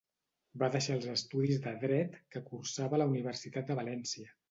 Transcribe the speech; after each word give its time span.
Va 0.63 0.69
deixar 0.75 0.95
els 0.99 1.05
estudis 1.11 1.61
de 1.67 1.75
dret 1.85 2.17
que 2.37 2.45
cursava 2.51 3.01
a 3.01 3.05
la 3.05 3.11
Universitat 3.15 3.73
de 3.73 3.83
València. 3.85 4.39